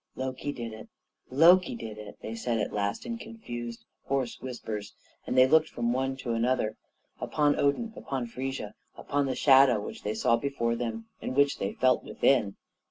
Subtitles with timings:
[0.15, 0.89] "Loki did it!
[1.29, 4.95] Loki did it!" they said at last in confused, hoarse whispers,
[5.27, 6.75] and they looked from one to another,
[7.19, 11.73] upon Odin, upon Frigga, upon the shadow which they saw before them, and which they
[11.73, 12.55] felt within.